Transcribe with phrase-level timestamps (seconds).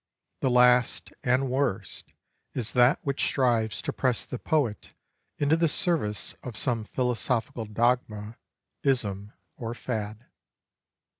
[0.39, 2.13] The last and worst
[2.55, 4.93] is that which strives to press the poet
[5.37, 8.37] into the service of some philosophical dogma,
[8.81, 10.25] ism, or fad.